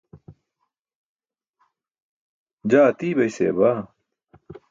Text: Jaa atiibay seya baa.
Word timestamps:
Jaa 2.69 2.85
atiibay 2.89 3.31
seya 3.35 3.53
baa. 3.59 3.79